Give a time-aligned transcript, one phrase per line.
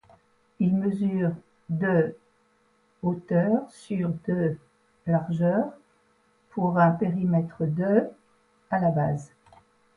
[0.59, 1.29] Il mesure
[1.69, 2.17] de
[3.03, 4.57] hauteur sur de
[5.05, 5.73] largeur
[6.49, 8.05] pour un périmètre de
[8.71, 9.31] à la base.